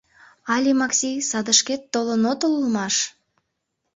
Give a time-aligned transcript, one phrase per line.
[0.53, 2.95] Але, Макси, садышкет толын отыл улмаш?